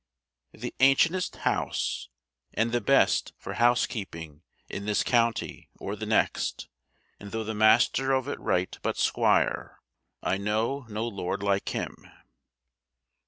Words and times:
The 0.53 0.73
ancientest 0.79 1.35
house, 1.41 2.09
and 2.55 2.71
the 2.71 2.81
best 2.81 3.33
for 3.37 3.53
housekeeping 3.53 4.41
in 4.67 4.87
this 4.87 5.03
county 5.03 5.69
or 5.77 5.95
the 5.95 6.07
next, 6.07 6.69
and 7.19 7.31
though 7.31 7.43
the 7.43 7.53
master 7.53 8.11
of 8.11 8.27
it 8.27 8.39
write 8.39 8.79
but 8.81 8.97
squire, 8.97 9.77
I 10.23 10.37
know 10.39 10.87
no 10.89 11.07
lord 11.07 11.43
like 11.43 11.69
him. 11.69 11.95